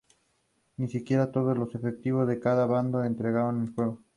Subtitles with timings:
[0.79, 4.01] Ni siquiera todos los efectivos de cada bando entraron en juego.